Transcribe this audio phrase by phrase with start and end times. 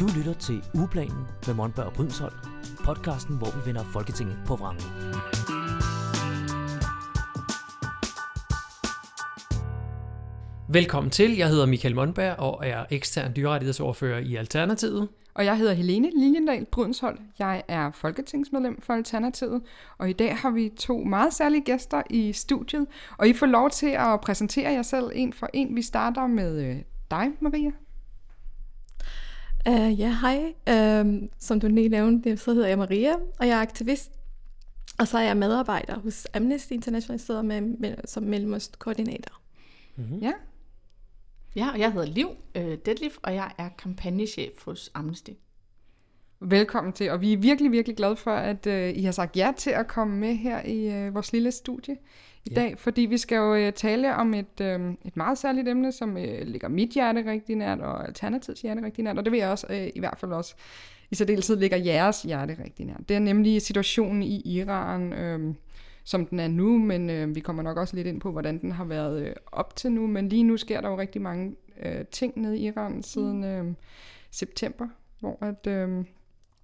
[0.00, 2.34] Du lytter til Ugeplanen med Monberg og Brydensholt,
[2.84, 4.82] podcasten, hvor vi vender Folketinget på vrangen.
[10.68, 11.36] Velkommen til.
[11.36, 15.08] Jeg hedder Michael Monberg og er ekstern dyrerettighedsordfører i Alternativet.
[15.34, 17.18] Og jeg hedder Helene Liljendal Brydenshold.
[17.38, 19.62] Jeg er folketingsmedlem for Alternativet,
[19.98, 22.86] og i dag har vi to meget særlige gæster i studiet,
[23.18, 25.76] og I får lov til at præsentere jer selv en for en.
[25.76, 26.76] Vi starter med øh,
[27.10, 27.70] dig, Maria.
[29.68, 30.54] Uh, ja, hej.
[30.70, 34.12] Uh, som du lige nævnte, så hedder jeg Maria, og jeg er aktivist.
[34.98, 39.40] Og så er jeg medarbejder hos Amnesty International, sidder med, med, som mellemøstkoordinator.
[39.96, 40.18] Mm-hmm.
[40.18, 40.32] Ja.
[41.56, 45.30] Ja, og jeg hedder Liv uh, Detlef, og jeg er kampagnechef hos Amnesty.
[46.40, 49.52] Velkommen til, og vi er virkelig, virkelig glade for, at uh, I har sagt ja
[49.56, 51.96] til at komme med her i uh, vores lille studie
[52.50, 52.60] i ja.
[52.60, 56.16] dag, fordi vi skal jo uh, tale om et, uh, et meget særligt emne, som
[56.16, 59.50] uh, ligger mit hjerte rigtig nært, og Alternativets hjerte rigtig nært, og det vil jeg
[59.50, 60.54] også uh, i hvert fald også
[61.10, 63.08] i særdeleshed ligger jeres hjerte rigtig nært.
[63.08, 65.54] Det er nemlig situationen i Iran, øh,
[66.04, 68.72] som den er nu, men øh, vi kommer nok også lidt ind på, hvordan den
[68.72, 70.06] har været øh, op til nu.
[70.06, 73.64] Men lige nu sker der jo rigtig mange øh, ting nede i Iran siden øh,
[74.30, 74.86] september,
[75.20, 76.04] hvor at, øh,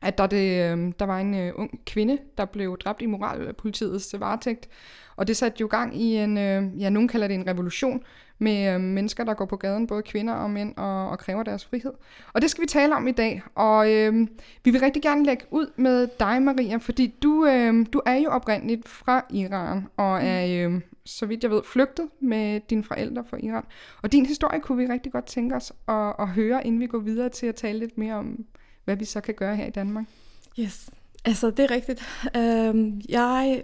[0.05, 4.15] at der, det, øh, der var en øh, ung kvinde, der blev dræbt i moralpolitiets
[4.19, 4.69] varetægt,
[5.17, 8.03] og det satte jo gang i en, øh, ja, nogen kalder det en revolution,
[8.39, 11.65] med øh, mennesker, der går på gaden, både kvinder og mænd, og, og kræver deres
[11.65, 11.93] frihed.
[12.33, 14.27] Og det skal vi tale om i dag, og øh,
[14.65, 18.31] vi vil rigtig gerne lægge ud med dig, Maria, fordi du, øh, du er jo
[18.31, 20.27] oprindeligt fra Iran, og mm.
[20.27, 23.65] er, øh, så vidt jeg ved, flygtet med dine forældre fra Iran.
[24.03, 26.99] Og din historie kunne vi rigtig godt tænke os at, at høre, inden vi går
[26.99, 28.45] videre til at tale lidt mere om,
[28.85, 30.05] hvad vi så kan gøre her i Danmark.
[30.59, 30.91] Yes,
[31.25, 32.03] altså det er rigtigt.
[32.37, 33.63] Uh, jeg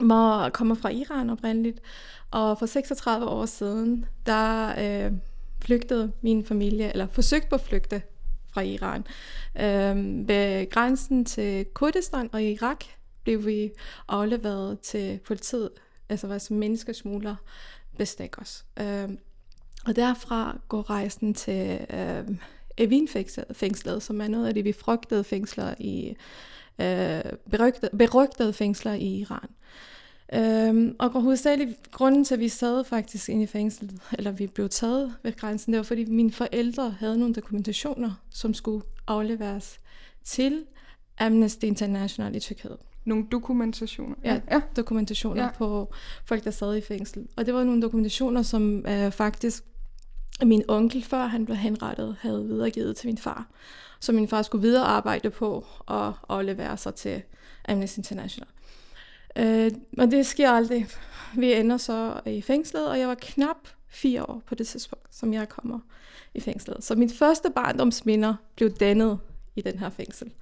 [0.00, 1.80] må kommer fra Iran oprindeligt,
[2.30, 5.12] og for 36 år siden, der øh,
[5.64, 8.02] flygtede min familie, eller forsøgte på at flygte
[8.52, 9.04] fra Iran.
[9.56, 12.84] Øh, ved grænsen til Kurdistan og Irak
[13.22, 13.70] blev vi
[14.08, 15.70] afleveret til politiet,
[16.08, 17.36] altså vores menneskesmugler
[17.98, 18.64] bestik os.
[18.80, 19.08] Øh,
[19.86, 22.28] og derfra går rejsen til øh,
[22.78, 26.16] Evin-fængslet, som er noget af de befrygtede fængsler i
[26.78, 29.48] øh, berygtede, berygtede fængsler i Iran.
[30.34, 34.68] Øhm, og hovedsageligt grunden til, at vi sad faktisk inde i fængslet, eller vi blev
[34.68, 39.78] taget ved grænsen, det var fordi mine forældre havde nogle dokumentationer, som skulle afleveres
[40.24, 40.64] til
[41.18, 42.76] Amnesty International i Tyrkiet.
[43.04, 44.14] Nogle dokumentationer?
[44.24, 44.60] Ja, ja.
[44.76, 45.50] dokumentationer ja.
[45.58, 45.92] på
[46.24, 47.26] folk, der sad i fængsel.
[47.36, 49.64] Og det var nogle dokumentationer, som øh, faktisk
[50.42, 53.46] min onkel, før han blev henrettet, havde videregivet til min far.
[54.00, 55.66] Så min far skulle videre arbejde på
[56.22, 57.22] og levere sig til
[57.68, 58.48] Amnesty International.
[59.36, 60.86] Øh, og det sker aldrig.
[61.36, 65.32] Vi ender så i fængslet, og jeg var knap fire år på det tidspunkt, som
[65.32, 65.78] jeg kommer
[66.34, 66.84] i fængslet.
[66.84, 69.18] Så mit første barndomsminder blev dannet
[69.56, 70.32] i den her fængsel.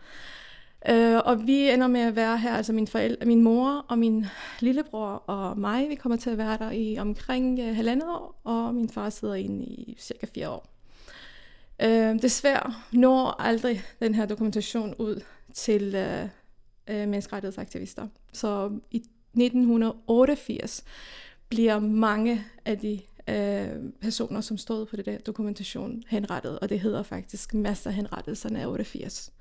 [0.89, 4.27] Øh, og vi ender med at være her, altså min, forældre, min mor og min
[4.61, 8.75] lillebror og mig, vi kommer til at være der i omkring øh, halvandet år, og
[8.75, 10.67] min far sidder inde i cirka fire år.
[11.83, 15.21] Øh, desværre når aldrig den her dokumentation ud
[15.55, 16.29] til uh,
[16.95, 18.09] øh, menneskerettighedsaktivister.
[18.33, 20.85] Så i 1988
[21.49, 26.81] bliver mange af de øh, personer, som stod på det der dokumentation, henrettet, og det
[26.81, 29.33] hedder faktisk masterhenrettelserne af 88.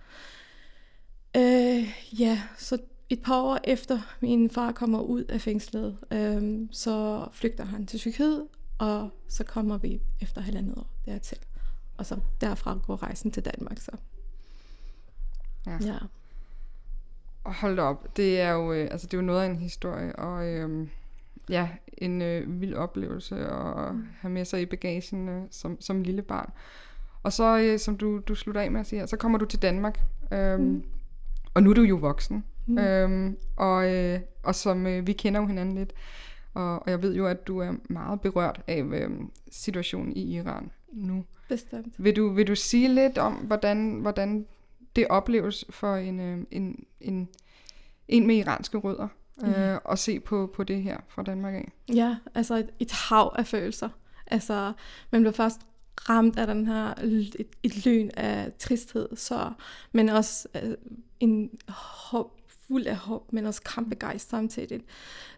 [1.38, 2.78] Øh, ja, så
[3.10, 8.00] et par år efter min far kommer ud af fængslet, øh, så flygter han til
[8.00, 8.48] Tyrkiet,
[8.78, 11.38] og så kommer vi efter halvandet år dertil.
[11.98, 13.78] Og så derfra går rejsen til Danmark.
[13.78, 13.92] Så.
[15.66, 15.78] Ja.
[15.82, 15.98] ja.
[17.46, 20.16] Hold da op, det er jo, øh, altså, det er jo noget af en historie,
[20.16, 20.88] og øh,
[21.50, 24.08] ja, en øh, vild oplevelse at mm.
[24.20, 26.50] have med sig i bagagen øh, som, som lille barn.
[27.24, 29.46] Og så, øh, som du, du slutter af med at sige her, så kommer du
[29.46, 30.00] til Danmark,
[30.32, 30.84] øh, mm.
[31.54, 32.78] Og nu er du jo voksen, mm.
[32.78, 35.94] øh, og, øh, og som øh, vi kender jo hinanden lidt,
[36.54, 39.10] og, og jeg ved jo, at du er meget berørt af øh,
[39.52, 41.26] situationen i Iran nu.
[41.50, 41.96] Bestemt.
[41.98, 44.46] Vil du, vil du sige lidt om, hvordan, hvordan
[44.96, 47.30] det opleves for en, øh, en, en,
[48.08, 49.08] en med iranske rødder
[49.42, 49.50] mm.
[49.50, 51.72] øh, at se på, på det her fra Danmark af.
[51.94, 53.90] Ja, altså et, et hav af følelser.
[54.28, 54.74] Altså,
[55.12, 55.62] man bliver først
[56.10, 59.52] ramt af den her, et, et lyn af tristhed, så,
[59.92, 60.74] men også øh,
[61.20, 64.82] en håb, fuld af håb, men også kampbegejst samtidig.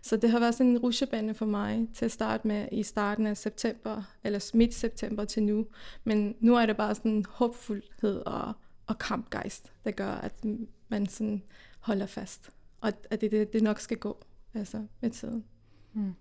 [0.02, 3.28] Så det har været sådan en rusjebane for mig til at starte med i starten
[3.28, 5.68] af september, eller midt september til nu.
[6.04, 8.54] Men nu er det bare sådan en håbfuldhed og
[8.88, 10.46] og kampgejst, der gør, at
[10.90, 11.44] man sådan
[11.80, 12.50] holder fast.
[12.82, 14.24] Og at det, det, det nok skal gå
[14.54, 15.46] altså med tiden.
[15.94, 16.14] Mm.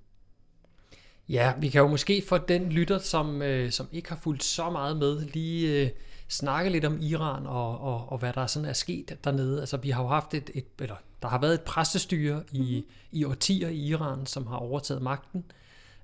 [1.28, 4.70] Ja, vi kan jo måske for den lytter, som, øh, som ikke har fulgt så
[4.70, 5.90] meget med, lige øh,
[6.28, 9.60] snakke lidt om Iran og, og, og hvad der sådan er sket dernede.
[9.60, 13.18] Altså vi har jo haft et, et eller der har været et præstestyre i, mm.
[13.18, 15.44] i årtier i Iran, som har overtaget magten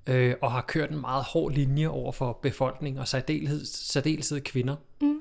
[0.06, 4.76] øh, og har kørt en meget hård linje over for befolkningen og særdeleshed, særdeleshed kvinder.
[5.00, 5.17] Mm.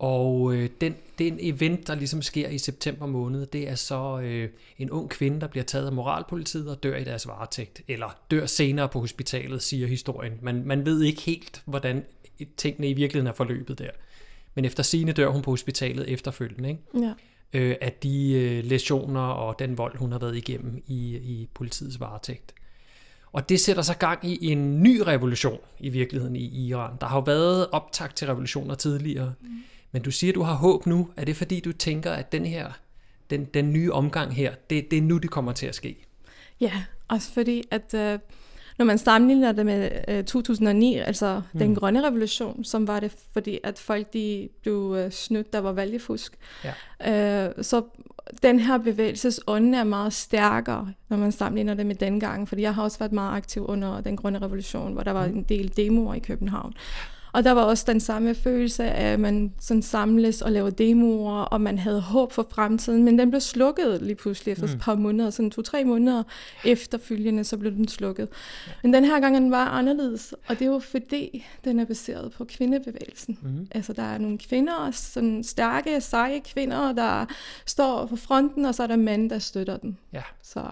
[0.00, 4.48] Og øh, den, den event, der ligesom sker i september måned, det er så øh,
[4.78, 7.82] en ung kvinde, der bliver taget af moralpolitiet og dør i deres varetægt.
[7.88, 10.32] Eller dør senere på hospitalet, siger historien.
[10.42, 12.04] Man, man ved ikke helt, hvordan
[12.56, 13.90] tingene i virkeligheden er forløbet der.
[14.54, 16.68] Men efter sine dør hun på hospitalet efterfølgende.
[16.68, 16.82] Ikke?
[16.94, 17.12] Ja.
[17.52, 22.00] Øh, af de øh, lesioner og den vold, hun har været igennem i, i politiets
[22.00, 22.54] varetægt.
[23.32, 26.92] Og det sætter sig gang i en ny revolution i virkeligheden i Iran.
[27.00, 29.34] Der har jo været optakt til revolutioner tidligere.
[29.40, 29.48] Mm
[29.92, 31.08] men du siger, at du har håb nu.
[31.16, 32.78] Er det fordi, du tænker, at den her,
[33.30, 36.06] den, den nye omgang her, det, det er nu, det kommer til at ske?
[36.60, 36.72] Ja,
[37.08, 38.18] også fordi, at øh,
[38.80, 41.58] når man sammenligner det med øh, 2009, altså mm.
[41.58, 45.72] den grønne revolution, som var det, fordi at folk de blev øh, snydt, der var
[45.72, 46.36] valgfusk.
[46.64, 47.48] Ja.
[47.48, 47.82] Øh, så
[48.42, 52.62] den her bevægelses ånd er meget stærkere, når man sammenligner det med den gang, fordi
[52.62, 55.36] jeg har også været meget aktiv under den grønne revolution, hvor der var mm.
[55.36, 56.74] en del demoer i København.
[57.32, 61.42] Og der var også den samme følelse af, at man sådan samles og laver demoer,
[61.42, 64.72] og man havde håb for fremtiden, men den blev slukket lige pludselig efter mm.
[64.72, 66.22] et par måneder, sådan to-tre måneder
[66.64, 68.28] efterfølgende, så blev den slukket.
[68.82, 72.44] Men den her gang den var anderledes, og det var fordi, den er baseret på
[72.44, 73.38] kvindebevægelsen.
[73.42, 73.68] Mm.
[73.70, 77.26] Altså der er nogle kvinder, sådan stærke, seje kvinder, der
[77.66, 79.96] står på fronten, og så er der mænd, der støtter dem.
[80.12, 80.22] Ja.
[80.42, 80.62] Så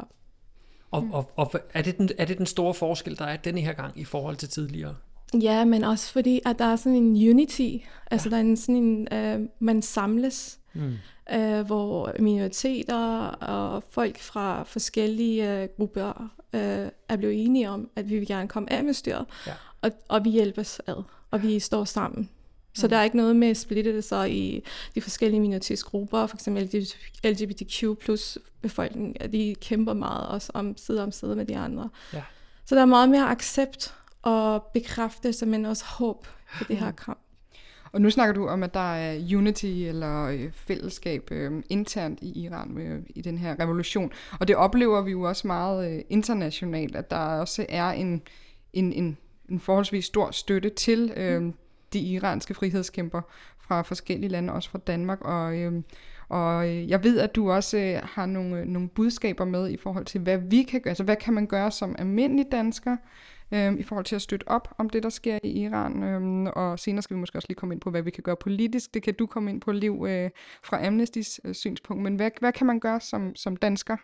[0.90, 3.72] og, og, og er, det den, er det den store forskel, der er denne her
[3.72, 4.94] gang i forhold til tidligere?
[5.34, 7.76] Ja, men også fordi, at der er sådan en unity,
[8.10, 8.30] altså ja.
[8.30, 10.96] der er en sådan en, uh, man samles, mm.
[11.36, 16.60] uh, hvor minoriteter og folk fra forskellige uh, grupper uh,
[17.08, 19.52] er blevet enige om, at vi vil gerne komme af med styret, ja.
[19.82, 22.30] og, og vi hjælpes ad, og vi står sammen.
[22.74, 22.90] Så mm.
[22.90, 24.64] der er ikke noget med splittelse i
[24.94, 26.86] de forskellige minoritetsgrupper, for eksempel
[27.24, 31.88] LGBTQ plus befolkningen, de kæmper meget også om side om side med de andre.
[32.12, 32.22] Ja.
[32.64, 36.26] Så der er meget mere accept og bekræftelse, men også håb
[36.58, 37.18] på det her kamp.
[37.92, 42.44] Og nu snakker du om, at der er unity eller øh, fællesskab øh, internt i
[42.44, 44.12] Iran med, i den her revolution.
[44.40, 48.22] Og det oplever vi jo også meget øh, internationalt, at der også er en,
[48.72, 49.16] en, en,
[49.48, 51.54] en forholdsvis stor støtte til øh, mm.
[51.92, 53.20] de iranske frihedskæmper
[53.58, 55.20] fra forskellige lande, også fra Danmark.
[55.20, 55.82] Og, øh,
[56.28, 59.76] og øh, jeg ved, at du også øh, har nogle, øh, nogle budskaber med i
[59.76, 60.90] forhold til, hvad vi kan gøre.
[60.90, 62.96] Altså, hvad kan man gøre som almindelig dansker
[63.52, 66.02] øh, i forhold til at støtte op om det, der sker i Iran.
[66.02, 68.36] Øh, og senere skal vi måske også lige komme ind på, hvad vi kan gøre
[68.36, 68.94] politisk.
[68.94, 70.30] Det kan du komme ind på, Liv, øh,
[70.64, 72.02] fra Amnestys øh, synspunkt.
[72.02, 73.96] Men hvad, hvad kan man gøre som, som dansker?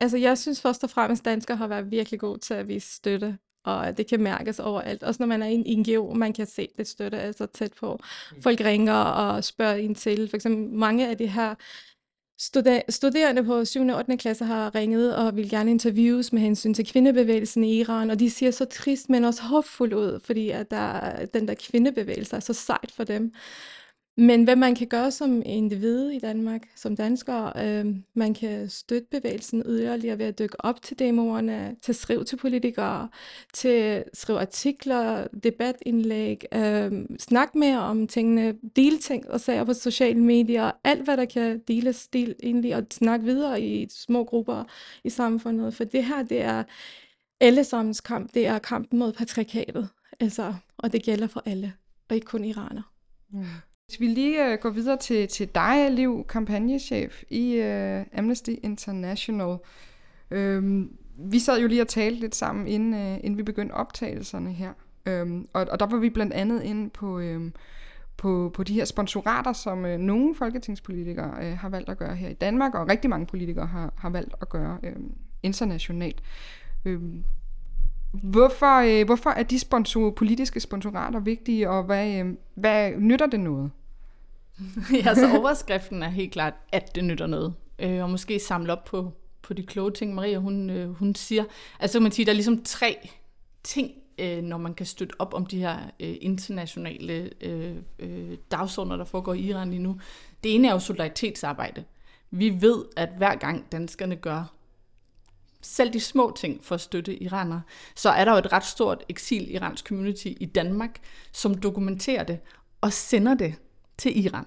[0.00, 2.94] Altså, jeg synes først og fremmest, at danskere har været virkelig gode til at vise
[2.94, 5.02] støtte og det kan mærkes overalt.
[5.02, 7.98] Også når man er i en NGO, man kan se det støtte altså tæt på.
[8.42, 10.28] Folk ringer og spørger ind til.
[10.28, 11.54] For eksempel mange af de her
[12.88, 13.80] studerende på 7.
[13.80, 14.16] og 8.
[14.16, 18.30] klasse har ringet og vil gerne interviews med hensyn til kvindebevægelsen i Iran, og de
[18.30, 22.52] siger så trist, men også håbfuldt ud, fordi at der, den der kvindebevægelse er så
[22.52, 23.32] sejt for dem.
[24.16, 29.08] Men hvad man kan gøre som individ i Danmark, som dansker, øh, man kan støtte
[29.10, 33.08] bevægelsen yderligere ved at dykke op til demoerne, til at skrive til politikere,
[33.52, 39.74] til at skrive artikler, debatindlæg, øh, snak mere om tingene, dele ting og sager på
[39.74, 44.64] sociale medier, alt hvad der kan deles, del egentlig, og snakke videre i små grupper
[45.04, 45.74] i samfundet.
[45.74, 46.64] For det her, det er
[47.40, 49.88] allesammens kamp, det er kampen mod patriarkatet,
[50.20, 51.72] altså, og det gælder for alle,
[52.08, 52.82] og ikke kun iraner.
[53.30, 53.44] Mm.
[53.92, 59.56] Hvis vi lige uh, går videre til, til dig, Liv, kampagnechef i uh, Amnesty International.
[60.30, 64.52] Um, vi sad jo lige og talte lidt sammen, inden, uh, inden vi begyndte optagelserne
[64.52, 64.72] her.
[65.22, 67.52] Um, og, og der var vi blandt andet inde på, um,
[68.16, 72.28] på, på de her sponsorater, som uh, nogle folketingspolitikere uh, har valgt at gøre her
[72.28, 75.02] i Danmark, og rigtig mange politikere har, har valgt at gøre uh,
[75.42, 76.22] internationalt.
[76.86, 77.24] Um,
[78.22, 83.40] Hvorfor, øh, hvorfor er de sponsor, politiske sponsorater vigtige, og hvad, øh, hvad nytter det
[83.40, 83.70] noget?
[85.04, 87.54] ja, så overskriften er helt klart, at det nytter noget.
[87.78, 91.44] Øh, og måske samle op på, på de kloge ting, Maria hun, øh, hun siger.
[91.80, 93.08] Altså man siger, der er ligesom tre
[93.62, 98.96] ting, øh, når man kan støtte op om de her øh, internationale øh, øh, dagsordner,
[98.96, 100.00] der foregår i Iran lige nu.
[100.44, 101.84] Det ene er jo solidaritetsarbejde.
[102.30, 104.54] Vi ved, at hver gang danskerne gør
[105.62, 107.60] selv de små ting for at støtte iraner,
[107.96, 110.98] så er der jo et ret stort eksil-iransk community i Danmark,
[111.32, 112.38] som dokumenterer det
[112.80, 113.54] og sender det
[114.02, 114.46] til Iran.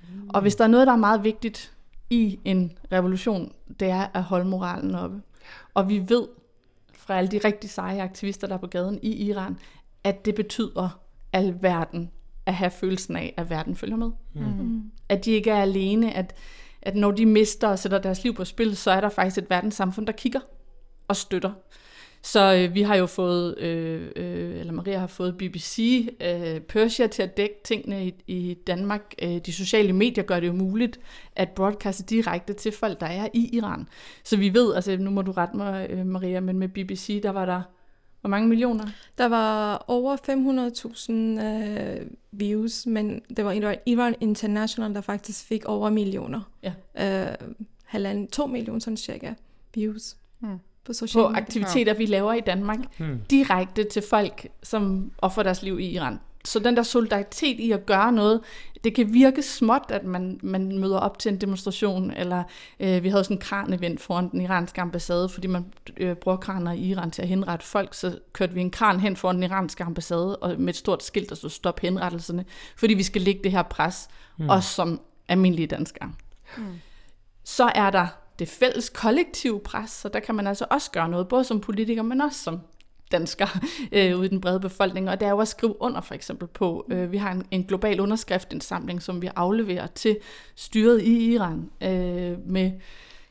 [0.00, 0.28] Mm.
[0.28, 1.72] Og hvis der er noget, der er meget vigtigt
[2.10, 5.22] i en revolution, det er at holde moralen oppe.
[5.74, 6.28] Og vi ved
[6.92, 9.58] fra alle de rigtig seje aktivister, der er på gaden i Iran,
[10.04, 11.00] at det betyder
[11.32, 12.10] alverden
[12.46, 14.10] at have følelsen af, at verden følger med.
[14.34, 14.90] Mm.
[15.08, 16.34] At de ikke er alene, at,
[16.82, 19.50] at når de mister og sætter deres liv på spil, så er der faktisk et
[19.50, 20.40] verdenssamfund, der kigger
[21.08, 21.52] og støtter.
[22.26, 27.06] Så øh, vi har jo fået, øh, øh, eller Maria har fået BBC, øh, Persia
[27.06, 29.14] til at dække tingene i, i Danmark.
[29.22, 31.00] Øh, de sociale medier gør det jo muligt
[31.36, 33.88] at broadcaste direkte til folk, der er i Iran.
[34.24, 37.30] Så vi ved, altså nu må du rette mig, øh, Maria, men med BBC, der
[37.30, 37.62] var der
[38.20, 38.84] hvor mange millioner?
[39.18, 40.16] Der var over
[41.36, 46.40] 500.000 øh, views, men det var Iran International, der faktisk fik over millioner.
[46.62, 46.72] Ja.
[47.30, 47.34] Øh,
[47.84, 49.34] halvanden, to millioner sådan cirka
[49.74, 50.16] views.
[50.38, 53.20] Hmm på på aktiviteter, vi laver i Danmark, hmm.
[53.30, 56.18] direkte til folk, som offrer deres liv i Iran.
[56.44, 58.40] Så den der solidaritet i at gøre noget,
[58.84, 62.42] det kan virke småt, at man, man møder op til en demonstration, eller
[62.80, 65.64] øh, vi havde sådan en kran-event foran den iranske ambassade, fordi man
[65.96, 69.16] øh, bruger kraner i Iran til at henrette folk, så kørte vi en kran hen
[69.16, 72.44] foran den iranske ambassade, og med et stort skilt, der stod stop henrettelserne,
[72.76, 74.48] fordi vi skal lægge det her pres, mm.
[74.48, 76.12] også som almindelige danskere.
[76.56, 76.64] Mm.
[77.44, 78.06] Så er der
[78.38, 82.02] det fælles kollektive pres, så der kan man altså også gøre noget, både som politiker,
[82.02, 82.60] men også som
[83.12, 83.46] dansker
[83.92, 85.10] øh, ude i den brede befolkning.
[85.10, 87.64] Og det er jo at skrive under for eksempel på, øh, vi har en, en
[87.64, 90.18] global underskriftindsamling, som vi afleverer til
[90.54, 92.72] styret i Iran øh, med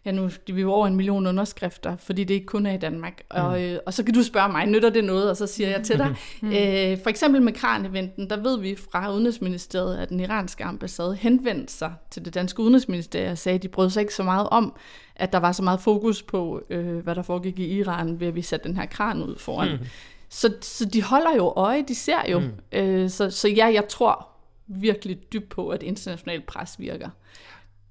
[0.06, 3.22] ja nu, vi er over en million underskrifter, fordi det ikke kun er i Danmark.
[3.32, 3.42] Mm.
[3.42, 5.30] Og, øh, og så kan du spørge mig, nytter det noget?
[5.30, 6.48] Og så siger jeg til dig, mm.
[6.48, 11.74] øh, for eksempel med Kran-eventen, der ved vi fra Udenrigsministeriet, at den iranske ambassade henvendte
[11.74, 14.76] sig til det danske Udenrigsministeriet og sagde, at de brød sig ikke så meget om,
[15.16, 18.36] at der var så meget fokus på, øh, hvad der foregik i Iran, ved at
[18.36, 19.72] vi satte den her kran ud foran.
[19.72, 19.86] Mm.
[20.30, 22.40] Så, så de holder jo øje, de ser jo.
[22.40, 22.52] Mm.
[22.72, 24.28] Øh, så, så ja, jeg tror
[24.68, 27.10] virkelig dybt på, at international pres virker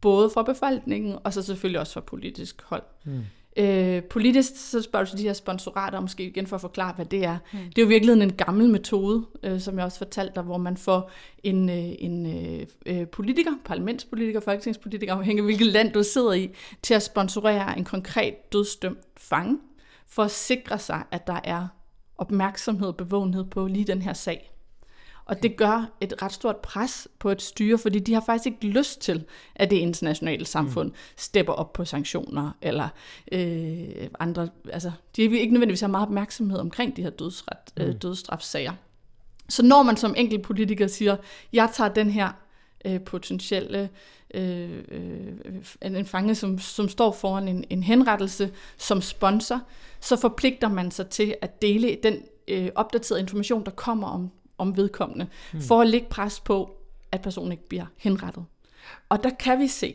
[0.05, 2.83] både fra befolkningen, og så selvfølgelig også fra politisk hold.
[3.05, 3.21] Mm.
[3.57, 7.07] Øh, politisk, så spørger du til de her sponsorater, måske igen for at forklare, hvad
[7.07, 7.39] det er.
[7.53, 7.59] Mm.
[7.59, 10.77] Det er jo virkelig en gammel metode, øh, som jeg også fortalte dig, hvor man
[10.77, 11.11] får
[11.43, 16.51] en, øh, en øh, øh, politiker, parlamentspolitiker, folketingspolitiker, afhængig af hvilket land du sidder i,
[16.83, 19.59] til at sponsorere en konkret dødsdømt fange,
[20.07, 21.67] for at sikre sig, at der er
[22.19, 24.54] opmærksomhed og bevågenhed på lige den her sag.
[25.27, 28.67] Og det gør et ret stort pres på et styre, fordi de har faktisk ikke
[28.67, 30.97] lyst til, at det internationale samfund mm.
[31.17, 32.89] stepper op på sanktioner, eller
[33.33, 37.87] øh, andre, altså de vil ikke nødvendigvis have meget opmærksomhed omkring de her dødsret, øh,
[37.87, 37.93] mm.
[37.93, 38.73] øh, dødsstrafsager.
[39.49, 41.17] Så når man som enkelt politiker siger,
[41.53, 42.29] jeg tager den her
[42.85, 43.91] øh, potentielle
[44.35, 49.61] øh, øh, en fange, som, som står foran en, en henrettelse som sponsor,
[50.01, 54.77] så forpligter man sig til at dele den øh, opdaterede information, der kommer om om
[54.77, 55.61] vedkommende, mm.
[55.61, 56.71] for at lægge pres på,
[57.13, 58.45] at personen ikke bliver henrettet.
[59.09, 59.95] Og der kan vi se,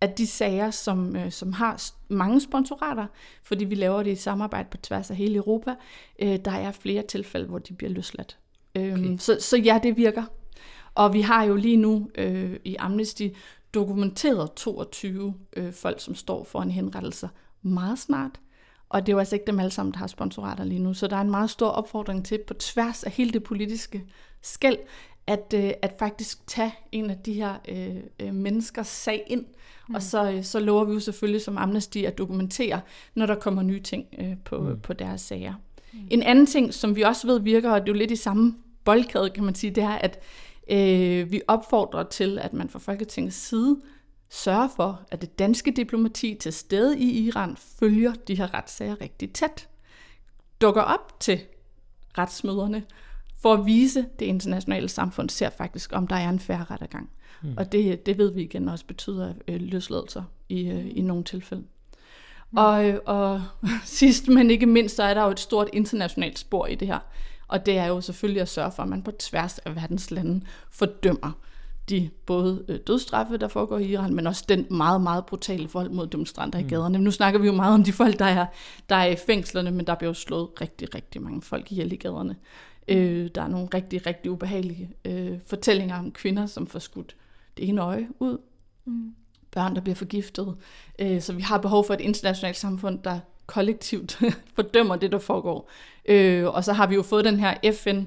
[0.00, 3.06] at de sager, som, øh, som har mange sponsorater,
[3.42, 5.74] fordi vi laver det i samarbejde på tværs af hele Europa,
[6.18, 8.38] øh, der er flere tilfælde, hvor de bliver løsladt.
[8.74, 9.16] Øhm, okay.
[9.18, 10.24] så, så ja, det virker.
[10.94, 13.28] Og vi har jo lige nu øh, i Amnesty
[13.74, 17.28] dokumenteret 22 øh, folk, som står for en henrettelse
[17.62, 18.40] meget snart.
[18.96, 20.94] Og det er jo altså ikke dem alle sammen, der har sponsorater lige nu.
[20.94, 24.04] Så der er en meget stor opfordring til på tværs af hele det politiske
[24.42, 24.76] skæld,
[25.26, 29.44] at, øh, at faktisk tage en af de her øh, øh, menneskers sag ind.
[29.88, 29.94] Mm.
[29.94, 32.80] Og så, øh, så lover vi jo selvfølgelig som Amnesty at dokumentere,
[33.14, 34.80] når der kommer nye ting øh, på, mm.
[34.80, 35.54] på deres sager.
[35.92, 35.98] Mm.
[36.10, 38.54] En anden ting, som vi også ved virker, og det er jo lidt i samme
[38.84, 40.20] boldkæde, kan man sige, det er, at
[40.70, 43.76] øh, vi opfordrer til, at man fra Folketingets side
[44.28, 49.32] sørge for, at det danske diplomati til stede i Iran følger de her retssager rigtig
[49.32, 49.68] tæt.
[50.60, 51.40] Dukker op til
[52.18, 52.82] retsmøderne
[53.42, 57.10] for at vise, det internationale samfund ser faktisk, om der er en færre rettergang.
[57.42, 57.54] Mm.
[57.56, 61.62] Og det, det ved vi igen også betyder øh, løsladelser i, øh, i nogle tilfælde.
[62.50, 62.58] Mm.
[62.58, 63.42] Og, øh, og
[63.84, 66.98] sidst, men ikke mindst, så er der jo et stort internationalt spor i det her.
[67.48, 70.46] Og det er jo selvfølgelig at sørge for, at man på tværs af verdens lande
[70.70, 71.32] fordømmer
[71.88, 75.90] de både øh, dødstraffe, der foregår i Iran, men også den meget, meget brutale vold
[75.90, 76.66] mod demonstranter mm.
[76.66, 76.98] i gaderne.
[76.98, 78.46] Nu snakker vi jo meget om de folk, der er,
[78.88, 81.96] der er i fængslerne, men der bliver jo slået rigtig, rigtig mange folk ihjel i
[81.96, 82.36] gaderne.
[82.88, 87.16] Øh, der er nogle rigtig, rigtig ubehagelige øh, fortællinger om kvinder, som får skudt
[87.56, 88.38] det ene øje ud.
[88.84, 89.14] Mm.
[89.50, 90.56] Børn, der bliver forgiftet.
[90.98, 94.22] Øh, så vi har behov for et internationalt samfund, der kollektivt
[94.54, 95.70] fordømmer det, der foregår.
[96.08, 98.04] Øh, og så har vi jo fået den her FN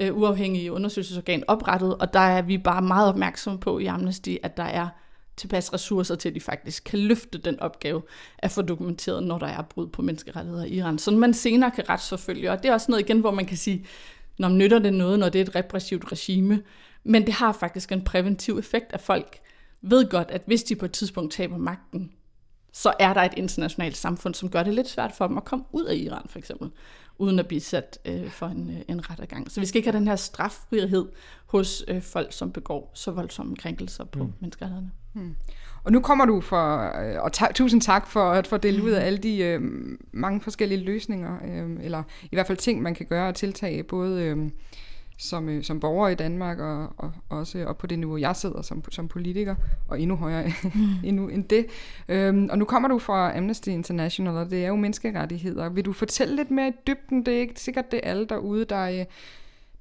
[0.00, 4.56] øh, uafhængige undersøgelsesorgan oprettet, og der er vi bare meget opmærksomme på i Amnesty, at
[4.56, 4.88] der er
[5.36, 8.02] tilpas ressourcer til, at de faktisk kan løfte den opgave
[8.38, 11.88] at få dokumenteret, når der er brud på menneskerettigheder i Iran, så man senere kan
[11.88, 12.50] retsforfølge.
[12.50, 13.86] Og det er også noget igen, hvor man kan sige,
[14.38, 16.62] når man nytter det noget, når det er et repressivt regime,
[17.04, 19.38] men det har faktisk en præventiv effekt, at folk
[19.82, 22.12] ved godt, at hvis de på et tidspunkt taber magten,
[22.72, 25.64] så er der et internationalt samfund, som gør det lidt svært for dem at komme
[25.72, 26.70] ud af Iran, for eksempel,
[27.22, 29.50] uden at blive sat øh, for en, øh, en rettergang.
[29.50, 31.08] Så vi skal ikke have den her straffrihed
[31.46, 34.32] hos øh, folk, som begår så voldsomme krænkelser på mm.
[34.40, 34.90] menneskerettighederne.
[35.12, 35.34] Hmm.
[35.84, 38.90] Og nu kommer du for, øh, og ta- tusind tak for at få delt ud
[38.90, 39.60] af alle de øh,
[40.12, 44.22] mange forskellige løsninger, øh, eller i hvert fald ting, man kan gøre og tiltage, både
[44.22, 44.50] øh,
[45.18, 48.62] som, øh, som borger i Danmark, og, og også og på det niveau, jeg sidder
[48.62, 49.54] som, som politiker,
[49.88, 50.52] og endnu højere
[51.04, 51.66] endnu end det.
[52.08, 55.68] Øhm, og nu kommer du fra Amnesty International, og det er jo menneskerettigheder.
[55.68, 57.26] Vil du fortælle lidt mere i dybden?
[57.26, 58.96] Det er ikke sikkert, det er alle derude, der, øh,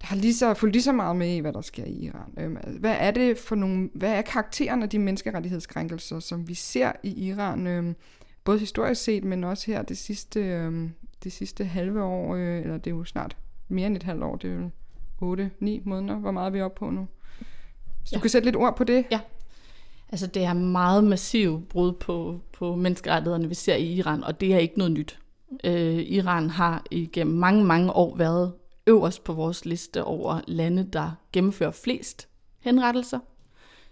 [0.02, 2.34] der har lige så, fulgt lige så meget med i, hvad der sker i Iran.
[2.38, 6.92] Øhm, hvad er det for nogle, hvad er karakteren af de menneskerettighedskrænkelser, som vi ser
[7.04, 7.96] i Iran, øhm,
[8.44, 10.92] både historisk set, men også her det sidste, øhm,
[11.24, 14.36] det sidste halve år, øh, eller det er jo snart mere end et halvt år,
[14.36, 14.70] det er jo
[15.24, 17.08] 8-9 måneder, hvor meget er vi oppe på nu?
[18.04, 18.18] Så ja.
[18.18, 19.06] du kan sætte lidt ord på det?
[19.12, 19.20] Ja.
[20.10, 24.54] Altså det er meget massiv brud på, på menneskerettighederne, vi ser i Iran, og det
[24.54, 25.20] er ikke noget nyt.
[25.63, 28.54] Øh, Iran har igennem mange, mange år været
[28.88, 32.28] øverst på vores liste over lande, der gennemfører flest
[32.60, 33.20] henrettelser.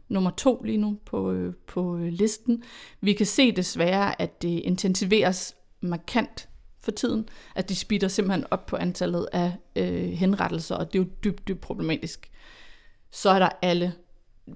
[0.08, 2.64] Nummer to lige nu på, øh, på listen.
[3.02, 6.50] Vi kan se desværre, at det intensiveres markant
[6.82, 11.04] for tiden, at de speeder simpelthen op på antallet af øh, henrettelser, og det er
[11.04, 12.32] jo dybt, dybt problematisk.
[13.12, 13.94] Så er der alle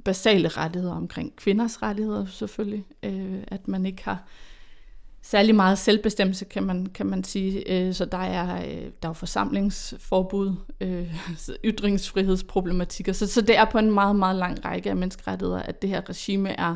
[0.06, 4.28] basale rettigheder omkring kvinders rettigheder selvfølgelig, øh, at man ikke har
[5.22, 7.72] særlig meget selvbestemmelse, kan man, kan man sige.
[7.72, 11.16] Øh, så der er, øh, der er forsamlingsforbud, øh,
[11.72, 13.14] ytringsfrihedsproblematikker.
[13.14, 16.10] Så, så det er på en meget, meget lang række af menneskerettigheder, at det her
[16.10, 16.76] regime er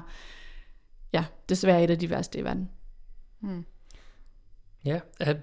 [1.14, 2.70] ja, desværre et af de værste i verden.
[3.40, 3.66] Hmm.
[4.88, 5.00] Ja,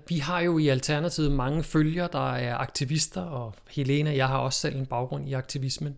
[0.08, 4.60] vi har jo i Alternativet mange følgere, der er aktivister, og Helena, jeg har også
[4.60, 5.96] selv en baggrund i aktivismen.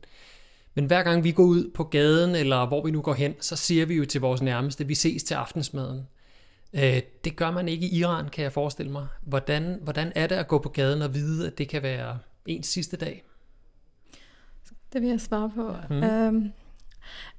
[0.75, 3.57] Men hver gang vi går ud på gaden, eller hvor vi nu går hen, så
[3.57, 6.07] siger vi jo til vores nærmeste, vi ses til aftensmaden.
[6.73, 9.07] Øh, det gør man ikke i Iran, kan jeg forestille mig.
[9.23, 12.67] Hvordan, hvordan er det at gå på gaden og vide, at det kan være ens
[12.67, 13.25] sidste dag?
[14.93, 15.77] Det vil jeg svare på.
[15.91, 16.03] Mm.
[16.03, 16.53] Øhm,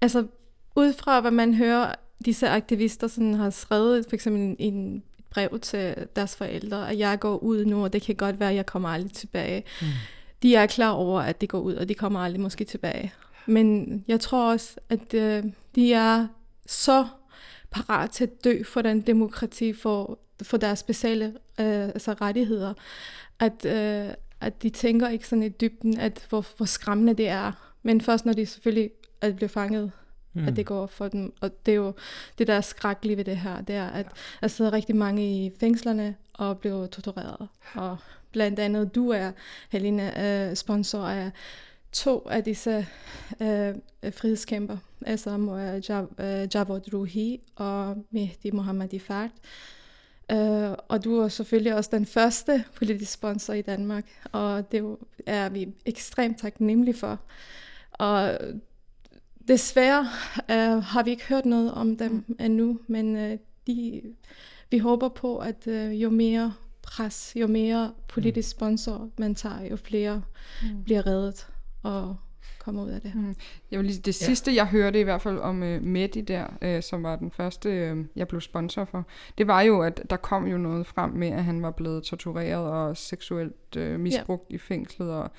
[0.01, 0.27] altså,
[0.75, 1.95] ud fra hvad man hører,
[2.25, 7.37] disse aktivister sådan har skrevet for eksempel en brev til deres forældre, at jeg går
[7.37, 9.63] ud nu, og det kan godt være, at jeg kommer aldrig tilbage.
[9.81, 9.87] Mm.
[10.43, 13.13] De er klar over, at det går ud, og de kommer aldrig måske tilbage.
[13.45, 15.43] Men jeg tror også, at øh,
[15.75, 16.27] de er
[16.67, 17.07] så
[17.71, 21.25] parat til at dø for den demokrati, for, for deres speciale
[21.59, 22.73] øh, altså rettigheder,
[23.39, 27.51] at, øh, at de tænker ikke sådan i dybden, at hvor, hvor skræmmende det er.
[27.83, 28.89] Men først når de selvfølgelig
[29.21, 29.91] er blevet fanget
[30.37, 30.47] mm.
[30.47, 31.33] at det går for dem.
[31.41, 31.93] Og det er jo
[32.37, 34.09] det, der er skrækkeligt ved det her, det er, at ja.
[34.41, 37.47] der sidder rigtig mange i fængslerne og bliver tortureret.
[37.75, 37.97] Og
[38.31, 39.31] blandt andet du er,
[39.69, 41.31] Helena, øh, sponsor af
[41.91, 42.87] to af disse
[43.41, 43.75] øh,
[44.11, 45.31] frihedskæmper, altså
[46.19, 49.31] øh, Javad Ruhi og Mehdi Mohammadi Fard.
[50.33, 55.49] Uh, og du er selvfølgelig også den første politiske sponsor i Danmark, og det er
[55.49, 57.19] vi ekstremt taknemmelige for.
[57.91, 58.37] Og
[59.47, 59.99] Desværre
[60.49, 62.35] uh, har vi ikke hørt noget om dem mm.
[62.39, 64.01] endnu, men uh, de,
[64.71, 68.57] vi håber på, at uh, jo mere pres, jo mere politisk mm.
[68.57, 70.21] sponsor man tager, jo flere
[70.61, 70.83] mm.
[70.83, 71.47] bliver reddet
[71.83, 72.15] og
[72.59, 73.15] kommer ud af det.
[73.15, 73.35] Mm.
[73.71, 74.55] Jeg vil lige, det sidste, ja.
[74.55, 78.05] jeg hørte i hvert fald om uh, Medi der, uh, som var den første, uh,
[78.15, 79.07] jeg blev sponsor for,
[79.37, 82.71] det var jo, at der kom jo noget frem med, at han var blevet tortureret
[82.71, 84.55] og seksuelt uh, misbrugt ja.
[84.55, 85.31] i fængslet, og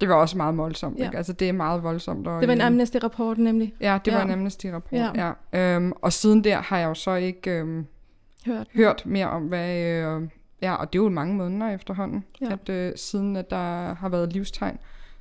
[0.00, 0.98] det var også meget voldsomt.
[0.98, 1.04] Ja.
[1.04, 1.16] Ikke?
[1.16, 2.26] Altså, det er meget voldsomt.
[2.26, 3.74] Og, det var en Amnesty-rapport nemlig.
[3.80, 4.16] Ja, det ja.
[4.16, 4.98] var en Amnesty-rapport.
[4.98, 5.32] Ja.
[5.52, 5.74] Ja.
[5.76, 7.86] Øhm, og siden der har jeg jo så ikke øhm,
[8.46, 8.66] hørt.
[8.74, 9.76] hørt mere om, hvad...
[9.78, 10.22] Øh,
[10.62, 12.52] ja, og det er jo mange måneder efterhånden, ja.
[12.52, 14.78] at øh, siden at der har været livstegn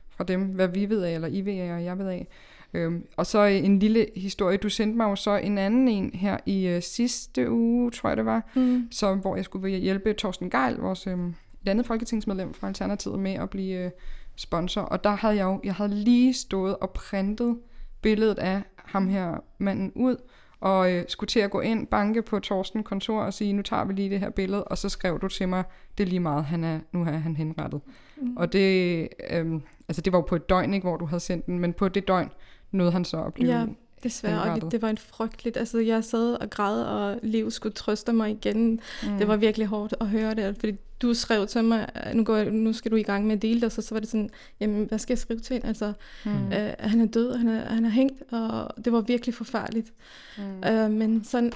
[0.10, 2.28] fra dem, hvad vi ved af, eller I ved af, og jeg ved af.
[2.74, 4.58] Øhm, og så en lille historie.
[4.58, 8.18] Du sendte mig jo så en anden en her i øh, sidste uge, tror jeg
[8.18, 8.88] det var, mm.
[8.92, 11.18] så, hvor jeg skulle hjælpe Torsten Geil, vores øh,
[11.66, 13.86] andet folketingsmedlem fra Alternativet, med at blive...
[13.86, 13.92] Øh,
[14.38, 17.58] sponsor, og der havde jeg jo, jeg havde lige stået og printet
[18.02, 20.16] billedet af ham her manden ud,
[20.60, 23.86] og øh, skulle til at gå ind, banke på Torsten kontor og sige, nu tager
[23.86, 25.64] vi lige det her billede, og så skrev du til mig,
[25.98, 27.82] det er lige meget, han er, nu er han henrettet.
[28.22, 28.38] Mm.
[28.38, 31.46] Og det, øh, altså det var jo på et døgn, ikke, hvor du havde sendt
[31.46, 32.32] den, men på det døgn
[32.72, 33.66] nåede han så at blive ja.
[34.04, 38.14] Desværre, og det var en frygteligt, altså jeg sad og græd, og Liv skulle trøste
[38.14, 38.80] mig igen.
[39.04, 39.18] Mm.
[39.18, 42.74] Det var virkelig hårdt at høre det, fordi du skrev til mig, nu, går, nu
[42.74, 44.30] skal du i gang med at dele det, og så, så var det sådan,
[44.60, 45.68] jamen hvad skal jeg skrive til hende?
[45.68, 45.94] Altså,
[46.26, 46.54] mm.
[46.54, 49.94] øh, han er død, han er, han er hængt, og det var virkelig forfærdeligt.
[50.38, 50.64] Mm.
[50.70, 51.52] Øh, men, sådan,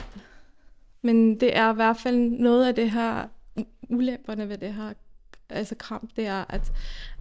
[1.02, 3.28] men det er i hvert fald noget af det her,
[3.90, 4.94] ulemperne ved det her,
[5.52, 6.72] altså kramp, det er, at,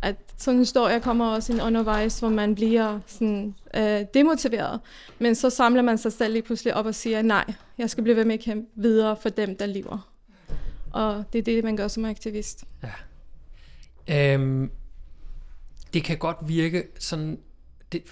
[0.02, 4.80] at sådan en historie kommer også en undervejs, hvor man bliver sådan, øh, demotiveret.
[5.18, 8.16] Men så samler man sig selv lige pludselig op og siger, nej, jeg skal blive
[8.16, 10.12] ved med at kæmpe videre for dem, der lever.
[10.92, 12.64] Og det er det, man gør som aktivist.
[12.82, 14.34] Ja.
[14.34, 14.70] Øhm,
[15.94, 17.38] det kan godt virke sådan,
[17.92, 18.02] det,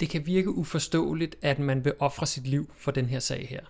[0.00, 3.60] det kan virke uforståeligt, at man vil ofre sit liv for den her sag her.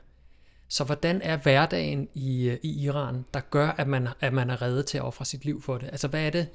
[0.69, 4.63] Så hvordan er hverdagen i, øh, i Iran, der gør, at man, at man er
[4.63, 5.87] reddet til at ofre sit liv for det?
[5.87, 6.49] Altså, hvad er det,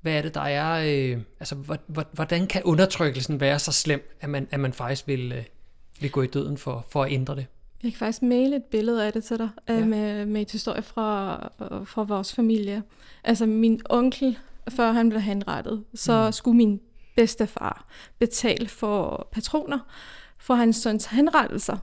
[0.00, 0.84] hvad er det der er...
[0.86, 1.78] Øh, altså,
[2.12, 5.44] hvordan kan undertrykkelsen være så slem, at man, at man faktisk vil, øh,
[6.00, 7.46] vil gå i døden for, for at ændre det?
[7.82, 9.84] Jeg kan faktisk maile et billede af det til dig, øh, ja.
[9.84, 12.82] med, med et historie fra, øh, fra vores familie.
[13.24, 16.32] Altså, min onkel, før han blev henrettet, så mm.
[16.32, 16.80] skulle min
[17.16, 17.86] bedstefar
[18.18, 19.78] betale for patroner
[20.38, 21.76] for hans søns henrettelser.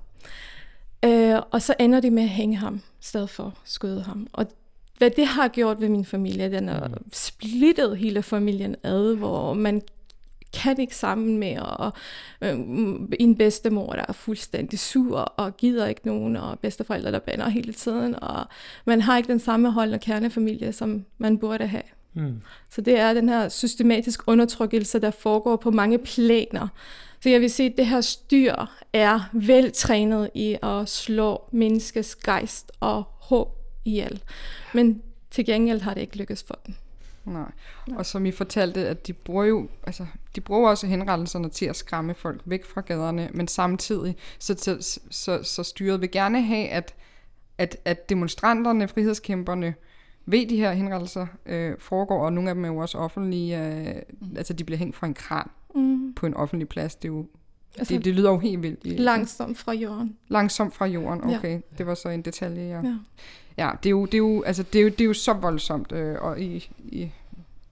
[1.06, 4.28] Øh, og så ender de med at hænge ham, i stedet for at skyde ham.
[4.34, 4.48] Og
[4.98, 6.94] hvad det har gjort ved min familie, den har mm.
[7.14, 9.82] splittet hele familien ad, hvor man
[10.54, 11.94] kan ikke sammen med, og
[12.42, 12.60] øh,
[13.20, 17.74] en bedstemor, der er fuldstændig sur, og gider ikke nogen, og bedsteforældre, der bander hele
[17.74, 18.46] tiden, og
[18.86, 21.84] man har ikke den samme holdende kernefamilie, som man burde have.
[22.14, 22.42] Mm.
[22.70, 26.68] Så det er den her systematisk undertrykkelse, der foregår på mange planer,
[27.26, 28.56] så jeg vil sige, at det her styr
[28.94, 33.48] er veltrænet i at slå menneskets gejst og håb
[33.86, 34.24] ihjel.
[34.74, 36.76] Men til gengæld har det ikke lykkes for dem.
[37.26, 37.52] Nej.
[37.96, 41.76] Og som I fortalte, at de bruger jo, altså, de bruger også henrettelserne til at
[41.76, 46.68] skræmme folk væk fra gaderne, men samtidig, så, så, så, så styret vil gerne have,
[46.68, 46.96] at,
[47.58, 49.74] at, at demonstranterne, frihedskæmperne,
[50.26, 53.96] ved de her henrettelser øh, foregår, og nogle af dem er jo også offentlige, øh,
[54.38, 56.14] altså de bliver hængt fra en kran mm.
[56.14, 56.96] på en offentlig plads.
[56.96, 57.26] Det, er jo,
[57.78, 59.00] altså, det, det lyder jo helt vildt.
[59.00, 60.18] Langsomt fra jorden.
[60.28, 61.52] Langsomt fra jorden, okay.
[61.52, 61.60] Ja.
[61.78, 62.82] Det var så en detalje, ja.
[62.84, 62.96] ja.
[63.58, 65.34] Ja, det er jo, det er jo, altså, det er jo, det er jo så
[65.34, 67.12] voldsomt, øh, og i, i,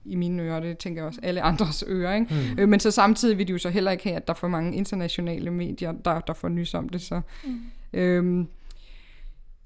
[0.04, 2.34] i mine ører, det tænker jeg også alle andres ører, ikke?
[2.34, 2.58] Mm.
[2.58, 4.48] Øh, men så samtidig vil de jo så heller ikke have, at der er for
[4.48, 7.20] mange internationale medier, der, der får nys om det, så...
[7.44, 7.60] Mm.
[7.92, 8.48] Øhm,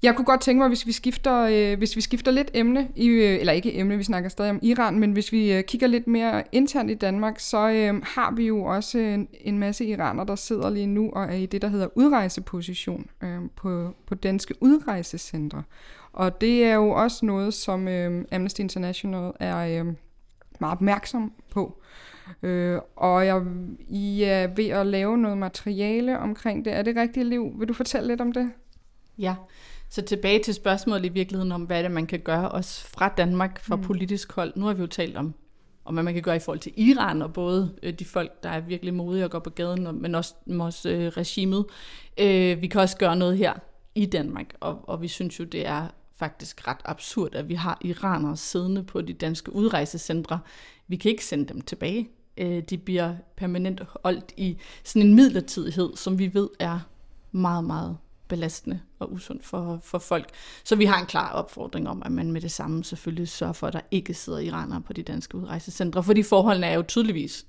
[0.03, 3.07] jeg kunne godt tænke mig, hvis vi skifter, øh, hvis vi skifter lidt emne, i,
[3.07, 6.07] øh, eller ikke emne, vi snakker stadig om Iran, men hvis vi øh, kigger lidt
[6.07, 10.35] mere internt i Danmark, så øh, har vi jo også en, en masse iraner, der
[10.35, 15.63] sidder lige nu og er i det, der hedder udrejseposition øh, på, på danske udrejsecentre.
[16.13, 19.85] Og det er jo også noget, som øh, Amnesty International er øh,
[20.59, 21.81] meget opmærksom på.
[22.43, 23.45] Øh, og jeg,
[23.89, 26.73] I er ved at lave noget materiale omkring det.
[26.73, 27.53] Er det rigtigt, Liv?
[27.59, 28.51] Vil du fortælle lidt om det?
[29.17, 29.35] Ja,
[29.89, 33.63] så tilbage til spørgsmålet i virkeligheden om, hvad det man kan gøre også fra Danmark,
[33.63, 33.81] fra mm.
[33.81, 34.53] politisk hold.
[34.55, 35.33] Nu har vi jo talt om,
[35.85, 38.49] om hvad man kan gøre i forhold til Iran, og både øh, de folk, der
[38.49, 41.65] er virkelig modige og går på gaden, men også, også øh, regimet.
[42.19, 43.53] Øh, vi kan også gøre noget her
[43.95, 47.77] i Danmark, og, og vi synes jo, det er faktisk ret absurd, at vi har
[47.81, 50.39] iranere siddende på de danske udrejsecentre.
[50.87, 52.09] Vi kan ikke sende dem tilbage.
[52.37, 56.79] Øh, de bliver permanent holdt i sådan en midlertidighed, som vi ved er
[57.31, 57.97] meget, meget
[58.29, 60.29] belastende og usundt for, for folk.
[60.63, 63.67] Så vi har en klar opfordring om, at man med det samme selvfølgelig sørger for,
[63.67, 67.45] at der ikke sidder iranere på de danske udrejsecentre, fordi forholdene er jo tydeligvis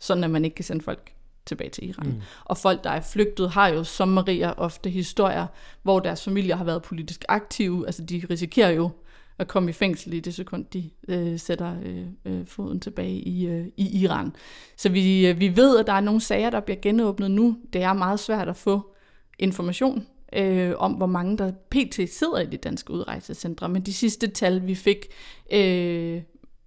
[0.00, 1.12] sådan, at man ikke kan sende folk
[1.46, 2.06] tilbage til Iran.
[2.06, 2.22] Mm.
[2.44, 5.46] Og folk, der er flygtet, har jo som Maria ofte historier,
[5.82, 7.86] hvor deres familier har været politisk aktive.
[7.86, 8.90] Altså de risikerer jo
[9.38, 13.46] at komme i fængsel i det sekund, de øh, sætter øh, øh, foden tilbage i,
[13.46, 14.32] øh, i Iran.
[14.76, 17.56] Så vi, øh, vi ved, at der er nogle sager, der bliver genåbnet nu.
[17.72, 18.95] Det er meget svært at få
[19.38, 21.94] information øh, om, hvor mange der pt.
[21.94, 23.68] sidder i de danske udrejsecentre.
[23.68, 25.06] Men de sidste tal, vi fik,
[25.52, 26.22] øh,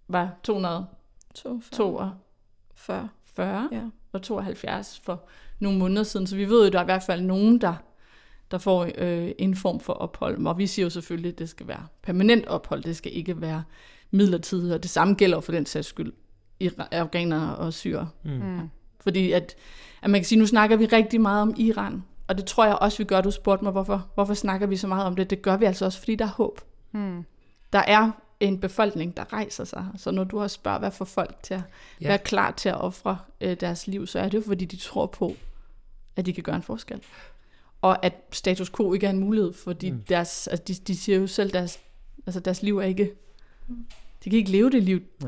[0.08, 2.16] var 242
[2.76, 3.82] 40, 40 ja.
[4.14, 5.28] og 72 for
[5.60, 6.28] nogle måneder siden.
[6.28, 7.74] Så vi ved jo, at der er i hvert fald nogen, der,
[8.52, 10.48] der får øh, en form for ophold.
[10.48, 12.84] Og vi siger jo selvfølgelig, at det skal være permanent ophold.
[12.84, 13.64] Det skal ikke være
[14.12, 14.74] midlertidigt.
[14.74, 16.14] Og det samme gælder for den sags skyld
[16.60, 18.10] i afghanere og syre.
[18.24, 18.56] Mm.
[18.56, 18.62] Ja.
[19.00, 19.56] Fordi at,
[20.02, 22.76] at man kan sige, nu snakker vi rigtig meget om Iran, og det tror jeg
[22.76, 23.22] også, vi gør.
[23.22, 25.30] Du spurgte mig, hvorfor, hvorfor snakker vi så meget om det?
[25.30, 26.62] Det gør vi altså også, fordi der er håb.
[26.92, 27.26] Hmm.
[27.74, 29.88] Der er en befolkning, der rejser sig.
[29.98, 31.62] Så når du har spørgt, hvad får folk til at
[32.02, 32.08] ja.
[32.08, 35.06] være klar til at ofre øh, deres liv, så er det jo, fordi de tror
[35.06, 35.36] på,
[36.16, 37.02] at de kan gøre en forskel.
[37.82, 40.04] Og at status quo ikke er en mulighed, fordi mm.
[40.10, 41.80] deres, altså de, de siger jo selv, deres,
[42.26, 43.12] altså deres liv er ikke...
[44.24, 45.28] De kan ikke leve det liv, ja.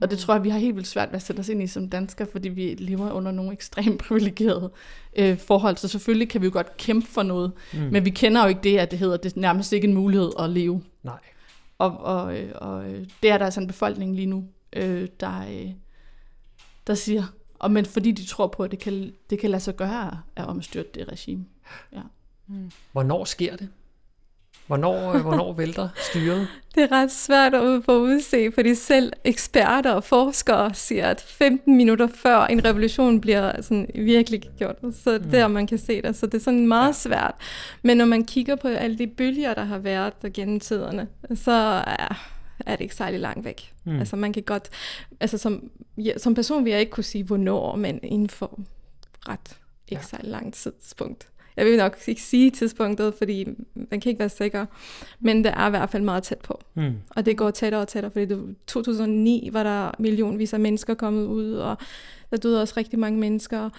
[0.00, 1.66] Og det tror jeg, vi har helt vildt svært ved at sætte os ind i
[1.66, 4.70] som danskere, fordi vi lever under nogle ekstremt privilegerede
[5.16, 5.76] øh, forhold.
[5.76, 7.78] Så selvfølgelig kan vi jo godt kæmpe for noget, mm.
[7.78, 10.30] men vi kender jo ikke det, at det hedder, det er nærmest ikke en mulighed
[10.38, 10.82] at leve.
[11.02, 11.18] Nej.
[11.78, 15.40] Og, og, øh, og øh, det er der altså en befolkning lige nu, øh, der,
[15.40, 15.70] øh,
[16.86, 17.24] der siger,
[17.58, 20.46] og men fordi de tror på, at det kan, det kan lade sig gøre at
[20.46, 21.44] omstyrte det regime.
[21.92, 22.02] Ja.
[22.46, 22.70] Mm.
[22.92, 23.68] Hvornår sker det?
[24.66, 26.48] Hvornår, øh, hvornår vælter styret?
[26.74, 31.76] Det er ret svært at få udse, fordi selv eksperter og forskere siger, at 15
[31.76, 34.76] minutter før en revolution bliver sådan virkelig gjort.
[34.92, 35.30] Så mm.
[35.30, 36.16] der man kan se det.
[36.16, 36.92] Så det er sådan meget ja.
[36.92, 37.34] svært.
[37.82, 41.52] Men når man kigger på alle de bølger, der har været gennem tiderne, så
[41.86, 42.28] er,
[42.66, 43.72] er det ikke særlig langt væk.
[43.84, 43.98] Mm.
[43.98, 44.68] Altså man kan godt,
[45.20, 48.60] altså som, ja, som person vil jeg ikke kunne sige, hvornår, men inden for
[49.28, 50.06] ret ikke ja.
[50.06, 51.28] særlig langt tidspunkt.
[51.56, 54.66] Jeg vil nok ikke sige tidspunktet, fordi man kan ikke være sikker,
[55.20, 56.60] men det er i hvert fald meget tæt på.
[56.74, 56.94] Mm.
[57.10, 61.26] Og det går tættere og tættere, fordi det, 2009 var der millionvis af mennesker kommet
[61.26, 61.76] ud, og
[62.30, 63.70] der døde også rigtig mange mennesker.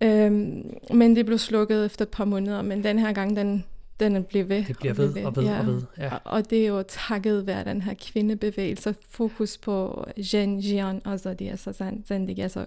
[0.00, 3.64] Øhm, men det blev slukket efter et par måneder, men den her gang, den,
[4.00, 4.64] den blev ved.
[4.64, 5.60] Det bliver ved, ved og ved ja.
[5.60, 5.82] og ved.
[5.98, 6.10] Ja.
[6.24, 11.50] Og det er jo takket være den her kvindebevægelse, fokus på Jen Jian, altså det
[11.50, 12.04] altså, sådan,
[12.38, 12.66] altså,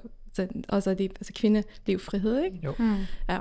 [0.69, 2.59] altså, det, altså kvinde, liv, frihed, ikke?
[2.63, 2.73] Jo.
[2.79, 2.95] Mm.
[3.29, 3.39] Ja.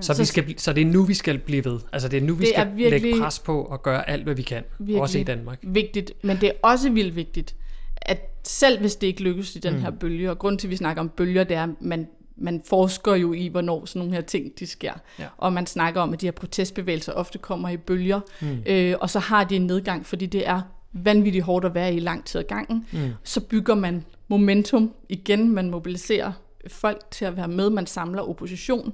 [0.00, 1.80] Så, vi skal, så det er nu, vi skal blive ved.
[1.92, 4.64] Altså det er nu, vi skal lægge pres på og gøre alt, hvad vi kan.
[4.94, 5.58] Også i Danmark.
[5.62, 6.12] vigtigt.
[6.22, 7.54] Men det er også vildt vigtigt,
[7.96, 9.80] at selv hvis det ikke lykkes i den mm.
[9.80, 12.62] her bølge, og grund til, at vi snakker om bølger, det er, at man, man
[12.66, 14.92] forsker jo i, hvornår sådan nogle her ting, de sker.
[15.18, 15.24] Ja.
[15.36, 18.62] Og man snakker om, at de her protestbevægelser ofte kommer i bølger, mm.
[18.66, 20.60] øh, og så har de en nedgang, fordi det er
[20.92, 22.86] vanvittigt hårdt at være i lang tid ad gangen.
[22.92, 23.10] Mm.
[23.22, 26.32] Så bygger man momentum igen, man mobiliserer
[26.66, 28.92] folk til at være med, man samler opposition,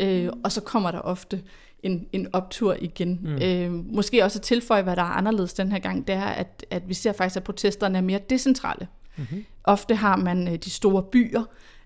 [0.00, 0.40] øh, mm.
[0.44, 1.42] og så kommer der ofte
[1.82, 3.20] en, en optur igen.
[3.22, 3.42] Mm.
[3.42, 6.66] Øh, måske også at tilføje, hvad der er anderledes den her gang, det er, at,
[6.70, 8.88] at vi ser faktisk, at protesterne er mere decentrale.
[9.16, 9.44] Mm-hmm.
[9.64, 11.42] Ofte har man øh, de store byer,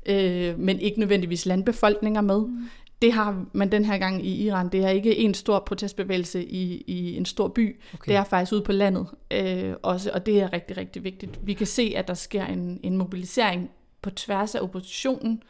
[0.07, 2.41] øh, men ikke nødvendigvis landbefolkninger med.
[2.41, 2.69] Mm.
[3.03, 4.69] Det har man den her gang i Iran.
[4.69, 7.81] Det er ikke en stor protestbevægelse i, i en stor by.
[7.95, 8.09] Okay.
[8.09, 11.41] Det er faktisk ude på landet øh, også, og det er rigtig, rigtig vigtigt.
[11.43, 13.71] Vi kan se, at der sker en, en mobilisering
[14.03, 15.43] på tværs af oppositionen,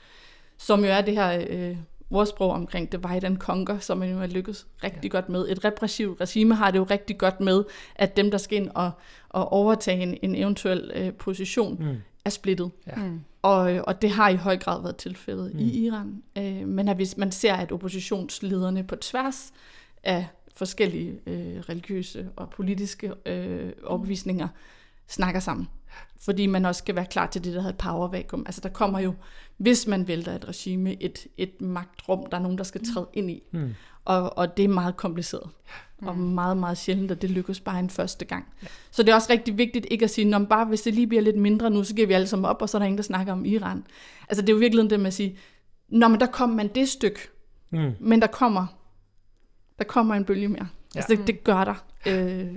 [0.59, 1.77] som jo er det her øh,
[2.11, 5.09] ordsprog omkring divide and conquer, som man jo har lykkes rigtig ja.
[5.09, 5.49] godt med.
[5.49, 8.91] Et repressivt regime har det jo rigtig godt med, at dem, der skal ind og,
[9.29, 11.97] og overtage en, en eventuel øh, position, mm.
[12.25, 12.71] er splittet.
[12.87, 12.97] Ja.
[12.97, 13.21] Mm.
[13.43, 15.61] Og, og det har i høj grad været tilfældet mm.
[15.61, 16.23] i Iran.
[16.39, 19.53] Øh, men at hvis man ser, at oppositionslederne på tværs
[20.03, 24.49] af forskellige øh, religiøse og politiske øh, overbevisninger
[25.11, 25.69] snakker sammen
[26.21, 28.43] fordi man også skal være klar til det, der hedder et power vacuum.
[28.47, 29.15] Altså der kommer jo,
[29.57, 33.31] hvis man vælter et regime, et, et magtrum, der er nogen, der skal træde ind
[33.31, 33.43] i.
[33.53, 33.75] Mm.
[34.05, 35.51] Og, og det er meget kompliceret.
[36.01, 36.09] Mm.
[36.09, 38.45] Og meget, meget sjældent, at det lykkes bare en første gang.
[38.63, 38.67] Ja.
[38.91, 41.37] Så det er også rigtig vigtigt ikke at sige, bare hvis det lige bliver lidt
[41.37, 43.33] mindre nu, så giver vi alle sammen op, og så er der ingen, der snakker
[43.33, 43.85] om Iran.
[44.29, 45.39] Altså det er jo virkelig det med at sige,
[45.89, 47.21] Nå, men der kommer man det stykke,
[47.71, 47.93] mm.
[48.01, 48.67] men der kommer,
[49.79, 50.69] der kommer en bølge mere.
[50.95, 51.01] Ja.
[51.01, 52.55] Altså det, det gør der øh,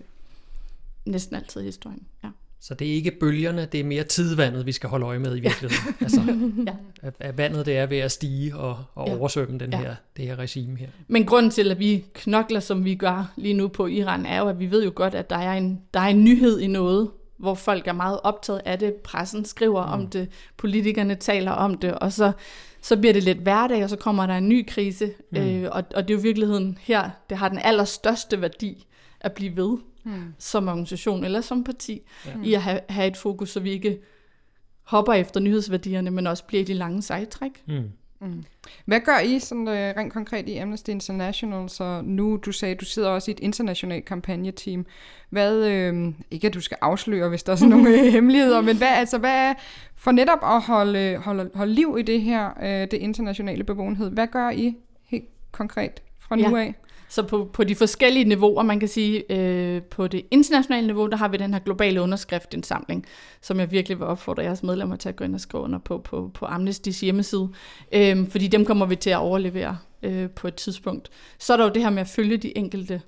[1.05, 2.07] næsten altid i historien.
[2.23, 2.29] Ja.
[2.63, 5.39] Så det er ikke bølgerne, det er mere tidvandet, vi skal holde øje med i
[5.39, 5.95] virkeligheden.
[6.01, 6.21] altså,
[6.67, 6.73] ja.
[7.07, 9.15] at, at vandet det er ved at stige og, og ja.
[9.15, 9.77] oversvømme den ja.
[9.77, 10.87] her, det her regime her.
[11.07, 14.47] Men grunden til, at vi knokler, som vi gør lige nu på Iran, er jo,
[14.47, 17.09] at vi ved jo godt, at der er en, der er en nyhed i noget,
[17.37, 18.93] hvor folk er meget optaget af det.
[18.93, 19.91] Pressen skriver mm.
[19.93, 22.31] om det, politikerne taler om det, og så,
[22.81, 25.11] så bliver det lidt hverdag, og så kommer der en ny krise.
[25.31, 25.37] Mm.
[25.37, 28.85] Øh, og, og det er jo virkeligheden her, det har den allerstørste værdi
[29.21, 30.33] at blive ved mm.
[30.37, 32.31] som organisation eller som parti, ja.
[32.43, 33.99] i at have, have et fokus, så vi ikke
[34.83, 37.63] hopper efter nyhedsværdierne, men også bliver i de lange sejtræk.
[37.67, 37.91] Mm.
[38.23, 38.43] Mm.
[38.85, 41.69] Hvad gør I sådan, uh, rent konkret i Amnesty International?
[41.69, 44.85] Så nu, du sagde, du sidder også i et internationalt kampagneteam.
[45.29, 48.87] Hvad, øh, ikke at du skal afsløre, hvis der er sådan nogle hemmeligheder, men hvad,
[48.87, 49.53] altså, hvad er
[49.95, 54.09] for netop at holde, holde, holde liv i det her, uh, det internationale bevågenhed?
[54.09, 56.63] Hvad gør I helt konkret fra nu ja.
[56.63, 56.75] af?
[57.13, 61.17] Så på, på de forskellige niveauer, man kan sige, øh, på det internationale niveau, der
[61.17, 63.05] har vi den her globale underskriftindsamling,
[63.41, 65.97] som jeg virkelig vil opfordre jeres medlemmer til at gå ind og skrive under på,
[65.97, 67.49] på, på Amnesty's hjemmeside,
[67.91, 71.09] øh, fordi dem kommer vi til at overlevere øh, på et tidspunkt.
[71.39, 73.01] Så er der jo det her med at følge de enkelte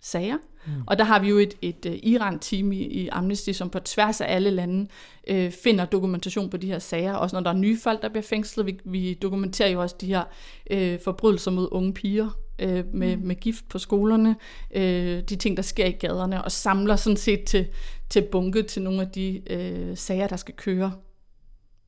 [0.00, 0.72] sager, mm.
[0.86, 4.20] og der har vi jo et, et uh, Iran-team i, i Amnesty, som på tværs
[4.20, 4.88] af alle lande
[5.28, 8.22] øh, finder dokumentation på de her sager, også når der er nye folk, der bliver
[8.22, 8.66] fængslet.
[8.66, 10.22] Vi, vi dokumenterer jo også de her
[10.70, 13.26] øh, forbrydelser mod unge piger, øh, med, mm.
[13.26, 14.36] med gift på skolerne,
[14.74, 17.66] øh, de ting, der sker i gaderne, og samler sådan set til,
[18.10, 20.92] til bunke til nogle af de øh, sager, der skal køre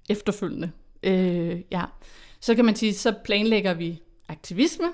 [0.09, 0.70] efterfølgende.
[1.02, 1.85] Øh, ja.
[2.40, 4.87] Så kan man sige, så planlægger vi aktivisme,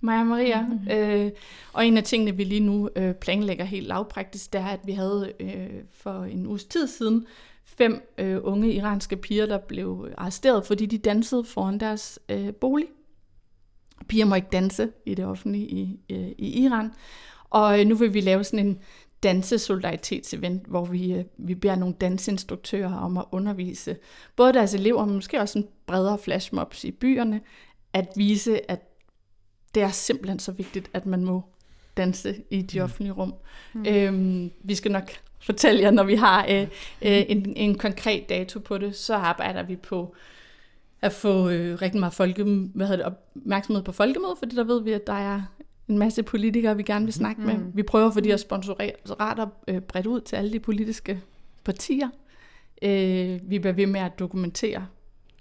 [0.00, 0.62] Maja Maria.
[0.62, 0.88] Mm.
[0.90, 1.30] Øh,
[1.72, 4.92] og en af tingene, vi lige nu øh, planlægger helt lavpraktisk, det er, at vi
[4.92, 7.26] havde øh, for en uges tid siden
[7.64, 12.86] fem øh, unge iranske piger, der blev arresteret, fordi de dansede foran deres øh, bolig.
[14.08, 16.90] Piger må ikke danse i det offentlige i, i, i Iran.
[17.50, 18.78] Og øh, nu vil vi lave sådan en
[19.22, 23.96] dansesolidaritetesevent, hvor vi, øh, vi beder nogle danseinstruktører om at undervise
[24.36, 27.40] både deres elever, men måske også en bredere flashmobs i byerne,
[27.92, 28.80] at vise, at
[29.74, 31.42] det er simpelthen så vigtigt, at man må
[31.96, 32.84] danse i de mm.
[32.84, 33.34] offentlige rum.
[33.72, 33.86] Mm.
[33.88, 36.62] Øhm, vi skal nok fortælle jer, når vi har øh,
[37.02, 40.14] øh, en, en konkret dato på det, så arbejder vi på
[41.00, 44.82] at få øh, rigtig meget folke, hvad hedder det, opmærksomhed på folkemødet, fordi der ved
[44.82, 45.42] vi, at der er
[45.88, 47.46] en masse politikere, vi gerne vil snakke mm.
[47.46, 47.56] med.
[47.74, 51.20] Vi prøver for de her sponsorater øh, bredt ud til alle de politiske
[51.64, 52.08] partier.
[52.82, 54.86] Øh, vi bliver ved med at dokumentere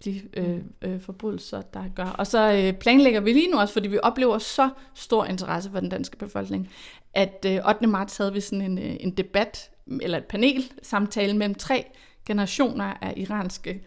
[0.06, 2.06] de øh, øh, forbrydelser, der gør.
[2.06, 5.80] Og så øh, planlægger vi lige nu også, fordi vi oplever så stor interesse for
[5.80, 6.70] den danske befolkning,
[7.14, 7.88] at øh, 8.
[7.88, 9.70] marts havde vi sådan en, øh, en debat,
[10.02, 11.86] eller et panel, samtale mellem tre
[12.26, 13.84] generationer af iranske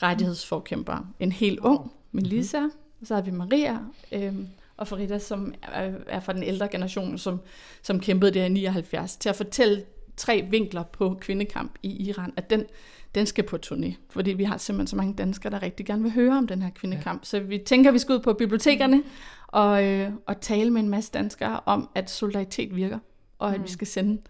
[0.00, 1.06] kvinderettighedsforkæmpere.
[1.20, 2.62] En helt ung, Melissa,
[3.00, 3.78] og så har vi Maria,
[4.12, 4.34] øh,
[4.76, 7.40] og Farida, som er, er fra den ældre generation, som,
[7.82, 9.84] som kæmpede der i 79, til at fortælle
[10.16, 12.64] tre vinkler på kvindekamp i Iran, at den,
[13.14, 16.12] den skal på turné, fordi vi har simpelthen så mange danskere, der rigtig gerne vil
[16.12, 17.20] høre om den her kvindekamp.
[17.20, 17.24] Ja.
[17.24, 19.02] Så vi tænker, at vi skal ud på bibliotekerne
[19.46, 22.98] og, øh, og tale med en masse danskere om, at solidaritet virker,
[23.38, 23.64] og at mm.
[23.64, 24.22] vi skal sende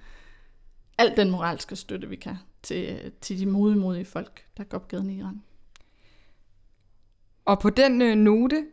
[0.99, 4.89] al den moralske støtte, vi kan til, til de modige, modige folk, der går op
[4.89, 5.43] gaden i Iran.
[7.45, 8.65] Og på den øh, note,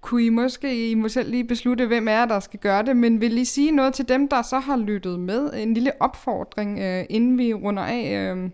[0.00, 3.20] kunne I måske, I må selv lige beslutte, hvem er der skal gøre det, men
[3.20, 5.52] vil I sige noget til dem, der så har lyttet med?
[5.54, 8.34] En lille opfordring, øh, inden vi runder af.
[8.34, 8.50] Øh,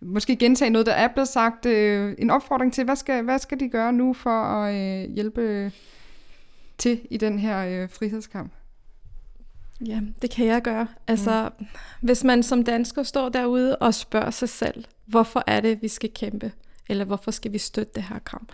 [0.00, 1.66] måske gentage noget, der er blevet sagt.
[1.66, 5.72] Øh, en opfordring til, hvad skal, hvad skal de gøre nu for at øh, hjælpe
[6.78, 8.52] til i den her øh, frihedskamp?
[9.86, 10.86] Ja, det kan jeg gøre.
[11.08, 11.66] Altså, mm.
[12.00, 16.10] hvis man som dansker står derude og spørger sig selv, hvorfor er det, vi skal
[16.14, 16.52] kæmpe?
[16.92, 18.52] Eller hvorfor skal vi støtte det her kamp?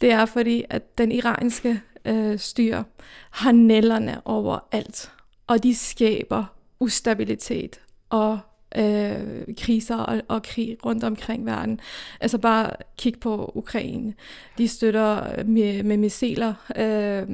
[0.00, 2.84] Det er fordi, at den iranske øh, styre
[3.30, 5.12] har nælderne over alt,
[5.46, 6.44] og de skaber
[6.80, 8.38] ustabilitet og
[8.76, 11.80] øh, kriser og, og krig rundt omkring verden.
[12.20, 14.14] Altså bare kig på Ukraine.
[14.58, 17.28] De støtter øh, med, med missiler øh,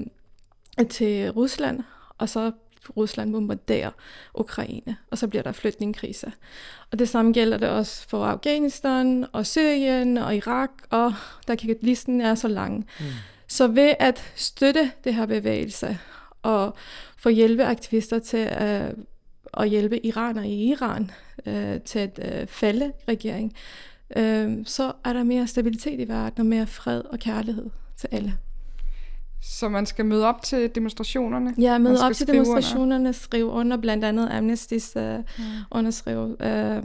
[0.89, 1.81] til Rusland,
[2.19, 2.53] og så
[2.97, 3.91] Rusland bombarderer
[4.35, 6.33] Ukraine, og så bliver der flygtningekrise.
[6.93, 11.15] Og det samme gælder det også for Afghanistan og Syrien og Irak, og
[11.49, 12.87] der kan listen er så lang.
[13.01, 13.07] Mm.
[13.49, 15.99] Så ved at støtte det her bevægelse
[16.43, 16.75] og
[17.17, 18.95] få hjælpeaktivister til at,
[19.55, 21.11] at hjælpe iraner i Iran
[21.47, 23.55] øh, til at øh, falde regering,
[24.17, 28.39] øh, så er der mere stabilitet i verden og mere fred og kærlighed til alle.
[29.43, 31.55] Så man skal møde op til demonstrationerne?
[31.59, 33.13] Ja, møde op til demonstrationerne, under.
[33.13, 35.45] skrive under, blandt andet Amnesty's uh, mm.
[35.71, 36.23] underskrive.
[36.25, 36.85] Uh,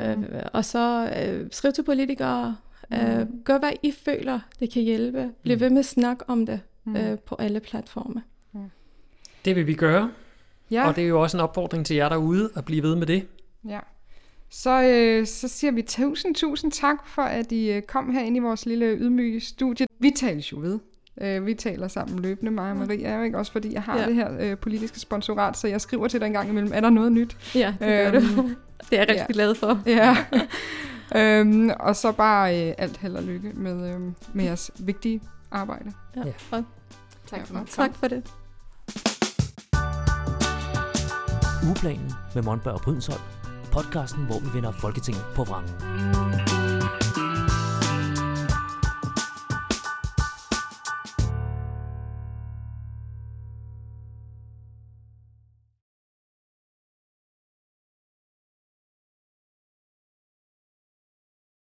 [0.00, 0.24] uh, mm.
[0.52, 2.56] Og så uh, skrive til politikere.
[2.90, 2.96] Mm.
[2.96, 5.30] Uh, gør, hvad I føler, det kan hjælpe.
[5.42, 5.60] Bliv mm.
[5.60, 6.94] ved med at snakke om det mm.
[6.94, 8.22] uh, på alle platforme.
[8.52, 8.70] Mm.
[9.44, 10.10] Det vil vi gøre.
[10.70, 10.88] Ja.
[10.88, 13.26] Og det er jo også en opfordring til jer derude at blive ved med det.
[13.68, 13.78] Ja.
[14.50, 18.38] Så, øh, så siger vi tusind, tusind tak for, at I kom her ind i
[18.38, 19.86] vores lille ydmyge studie.
[19.98, 20.78] Vi tales jo ved.
[21.20, 23.38] Øh, vi taler sammen løbende, mig og Maria, ikke?
[23.38, 24.06] også fordi jeg har ja.
[24.06, 26.90] det her øh, politiske sponsorat, så jeg skriver til dig en gang imellem, er der
[26.90, 27.36] noget nyt?
[27.54, 28.50] Ja, det gør øhm, du.
[28.90, 29.32] Det er jeg rigtig ja.
[29.32, 29.82] glad for.
[29.86, 30.16] Ja.
[31.40, 34.00] øhm, og så bare øh, alt held og lykke med, øh,
[34.32, 35.92] med jeres vigtige arbejde.
[36.16, 36.32] Ja, ja.
[37.26, 38.32] Tak for, ja, tak for det.
[41.66, 43.22] Ugeplanen med Monberg og Brydensholt.
[43.72, 46.53] Podcasten, hvor vi vinder Folketinget på vrangen.